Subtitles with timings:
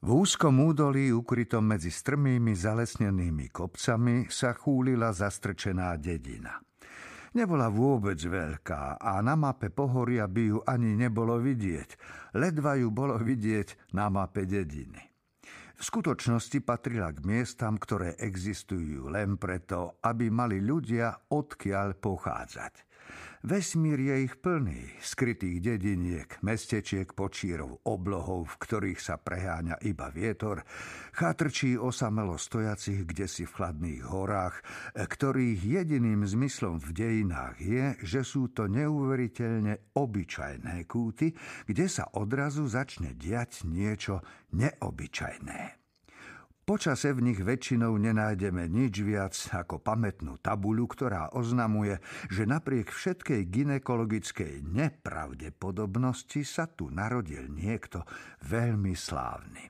[0.00, 6.56] V úzkom údolí, ukrytom medzi strmými zalesnenými kopcami, sa chúlila zastrčená dedina.
[7.36, 12.00] Nebola vôbec veľká a na mape pohoria by ju ani nebolo vidieť.
[12.40, 15.04] Ledva ju bolo vidieť na mape dediny.
[15.76, 22.88] V skutočnosti patrila k miestam, ktoré existujú len preto, aby mali ľudia odkiaľ pochádzať.
[23.40, 30.60] Vesmír je ich plný, skrytých dediniek, mestečiek počírov, oblohov, v ktorých sa preháňa iba vietor,
[31.16, 34.60] chatrčí osamelo stojacich kde si v chladných horách,
[34.92, 41.32] ktorých jediným zmyslom v dejinách je, že sú to neuveriteľne obyčajné kúty,
[41.64, 44.20] kde sa odrazu začne diať niečo
[44.52, 45.79] neobyčajné.
[46.70, 51.98] Počase v nich väčšinou nenájdeme nič viac ako pamätnú tabuľu, ktorá oznamuje,
[52.30, 58.06] že napriek všetkej ginekologickej nepravdepodobnosti sa tu narodil niekto
[58.46, 59.66] veľmi slávny.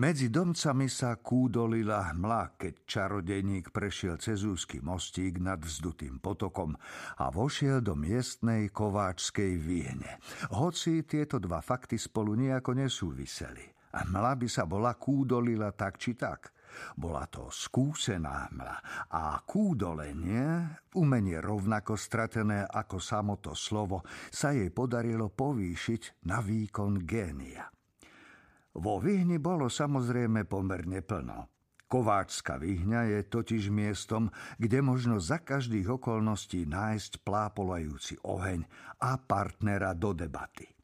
[0.00, 6.80] Medzi domcami sa kúdolila hmla, keď čarodejník prešiel cez úzky mostík nad vzdutým potokom
[7.20, 10.16] a vošiel do miestnej kováčskej výhne.
[10.48, 13.75] Hoci tieto dva fakty spolu nejako nesúviseli.
[13.96, 16.52] A mla by sa bola kúdolila tak či tak.
[16.92, 25.32] Bola to skúsená mla a kúdolenie, umenie rovnako stratené ako samoto slovo, sa jej podarilo
[25.32, 27.64] povýšiť na výkon génia.
[28.76, 31.48] Vo výhni bolo samozrejme pomerne plno.
[31.86, 34.28] Kováčska výhňa je totiž miestom,
[34.60, 38.66] kde možno za každých okolností nájsť plápolajúci oheň
[39.00, 40.75] a partnera do debaty.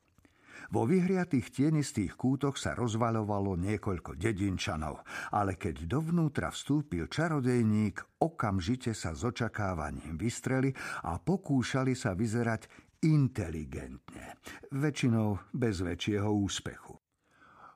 [0.72, 9.12] Vo vyhriatých tienistých kútoch sa rozvaľovalo niekoľko dedinčanov, ale keď dovnútra vstúpil čarodejník, okamžite sa
[9.12, 10.72] s očakávaním vystreli
[11.04, 12.72] a pokúšali sa vyzerať
[13.04, 14.40] inteligentne,
[14.72, 16.96] väčšinou bez väčšieho úspechu.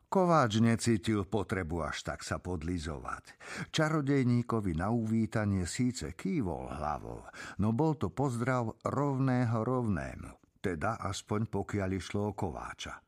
[0.08, 3.36] Kováč necítil potrebu až tak sa podlizovať.
[3.77, 7.28] Čarodejníkovi na uvítanie síce kývol hlavou,
[7.60, 12.99] no bol to pozdrav rovného rovnému teda aspoň pokiaľ išlo o kováča.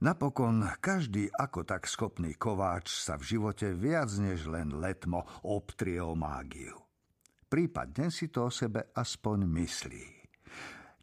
[0.00, 6.16] Napokon každý ako tak schopný kováč sa v živote viac než len letmo obtrie o
[6.16, 6.74] mágiu.
[7.46, 10.06] Prípadne si to o sebe aspoň myslí.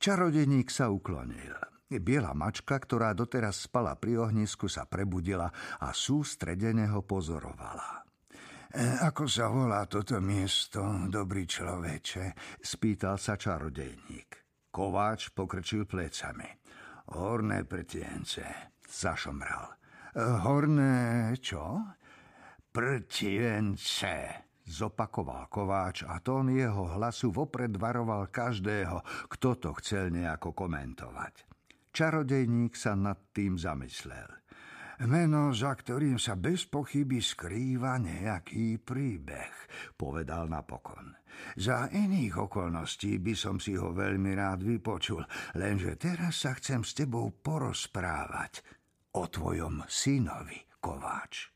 [0.02, 1.54] Čarodeník sa uklonil.
[1.88, 5.48] Biela mačka, ktorá doteraz spala pri ohnisku, sa prebudila
[5.80, 8.04] a sústredene ho pozorovala.
[8.68, 12.60] E, ako sa volá toto miesto, dobrý človeče?
[12.60, 14.47] spýtal sa čarodejník.
[14.78, 16.46] Kováč pokrčil plecami.
[17.18, 18.46] Horné prtience,
[18.86, 19.74] zašomral.
[20.46, 21.82] Horné čo?
[22.70, 24.14] Prtience,
[24.70, 29.02] zopakoval Kováč a tón jeho hlasu vopred varoval každého,
[29.34, 31.50] kto to chcel nejako komentovať.
[31.90, 34.30] Čarodejník sa nad tým zamyslel.
[35.06, 39.54] Meno, za ktorým sa bez pochyby skrýva nejaký príbeh,
[39.94, 41.14] povedal napokon.
[41.54, 45.22] Za iných okolností by som si ho veľmi rád vypočul,
[45.54, 48.66] lenže teraz sa chcem s tebou porozprávať
[49.22, 51.54] o tvojom synovi, Kováč.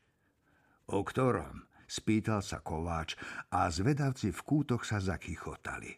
[0.94, 1.66] O ktorom?
[1.90, 3.18] spýtal sa Kováč
[3.52, 5.92] a zvedavci v kútoch sa zakychotali.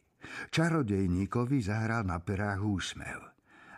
[0.48, 3.20] Čarodejníkovi zahral na perách úsmev.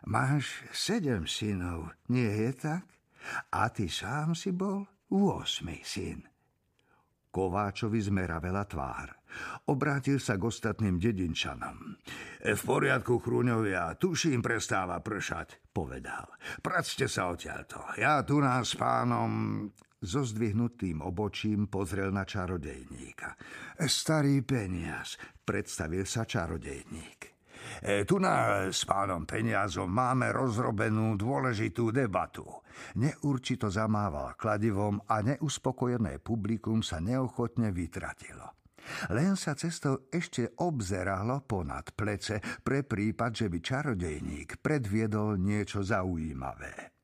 [0.07, 2.96] Máš sedem synov, nie je tak?
[3.53, 5.67] A ty sám si bol 8.
[5.87, 6.21] syn.
[7.37, 9.13] Kováčovi zmeravela tvár.
[9.69, 12.01] Obrátil sa k ostatným dedinčanom.
[12.41, 16.33] V poriadku, chrúňovia, tuším prestáva pršať, povedal.
[16.65, 17.85] Practe sa odtiaľto.
[18.01, 19.69] Ja tu nás s pánom
[20.01, 23.37] so zdvihnutým obočím pozrel na čarodejníka.
[23.85, 27.36] Starý peniaz, predstavil sa čarodejník.
[27.83, 32.45] E, tu na s pánom peniazom máme rozrobenú dôležitú debatu.
[33.01, 38.57] Neurčito zamával kladivom a neuspokojené publikum sa neochotne vytratilo.
[39.11, 46.96] Len sa cestou ešte obzeralo ponad plece pre prípad, že by čarodejník predviedol niečo zaujímavé.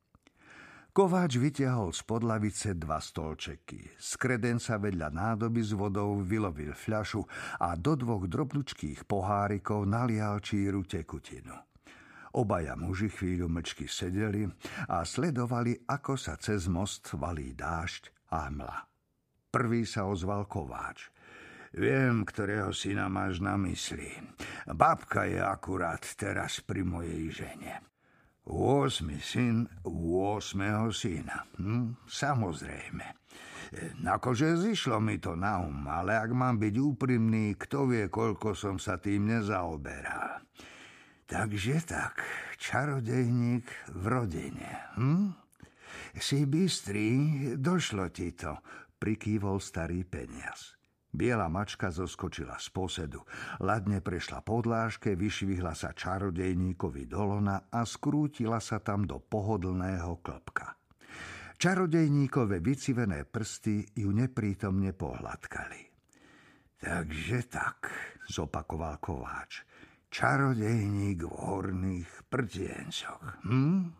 [0.93, 3.97] Kováč vytiahol z podlavice dva stolčeky.
[3.97, 7.25] Z kredenca vedľa nádoby s vodou vylovil fľašu
[7.65, 11.57] a do dvoch drobnučkých pohárikov nalial číru tekutinu.
[12.37, 14.45] Obaja muži chvíľu mlčky sedeli
[14.93, 18.85] a sledovali, ako sa cez most valí dážď a mla.
[19.49, 21.09] Prvý sa ozval Kováč.
[21.73, 24.13] Viem, ktorého syna máš na mysli.
[24.69, 27.92] Babka je akurát teraz pri mojej žene.
[28.47, 29.21] 8.
[29.23, 30.91] syn 8.
[30.91, 31.39] syna.
[31.63, 33.07] Hm, samozrejme.
[34.05, 38.77] Akože zišlo mi to na um, ale ak mám byť úprimný, kto vie, koľko som
[38.77, 40.45] sa tým nezaoberal.
[41.25, 42.21] Takže tak,
[42.61, 43.65] čarodejník
[43.97, 44.69] v rodine.
[45.01, 45.33] Hm?
[46.13, 47.09] Si bystrý,
[47.57, 48.61] došlo ti to,
[49.01, 50.82] prikývol starý peniaz.
[51.13, 53.21] Biela mačka zoskočila z posedu.
[53.61, 60.81] Ladne prešla podlážke, vyšvihla sa čarodejníkovi dolona a skrútila sa tam do pohodlného klopka.
[61.61, 65.81] Čarodejníkové vycivené prsty ju neprítomne pohľadkali.
[66.81, 67.93] Takže tak,
[68.33, 69.69] zopakoval Kováč.
[70.09, 73.45] Čarodejník v horných prtiencoch.
[73.45, 73.93] Hm?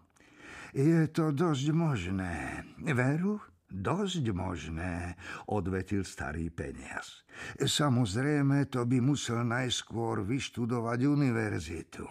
[0.73, 2.65] Je to dosť možné.
[2.81, 3.52] Veru?
[3.73, 5.17] Dosť možné,
[5.49, 7.25] odvetil starý peniaz.
[7.57, 12.05] Samozrejme, to by musel najskôr vyštudovať univerzitu.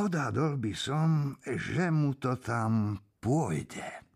[0.00, 4.09] Odhadol by som, že mu to tam pôjde.